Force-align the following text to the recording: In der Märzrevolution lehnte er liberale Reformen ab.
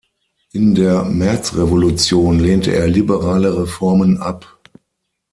In 0.51 0.73
der 0.73 1.03
Märzrevolution 1.03 2.39
lehnte 2.39 2.71
er 2.73 2.87
liberale 2.87 3.55
Reformen 3.55 4.17
ab. 4.17 4.57